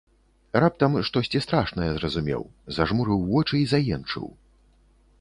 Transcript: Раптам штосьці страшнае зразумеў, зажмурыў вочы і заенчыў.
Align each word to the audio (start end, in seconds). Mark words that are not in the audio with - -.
Раптам 0.63 0.91
штосьці 1.09 1.41
страшнае 1.47 1.89
зразумеў, 1.99 2.43
зажмурыў 2.79 3.19
вочы 3.31 3.55
і 3.63 3.71
заенчыў. 3.75 4.25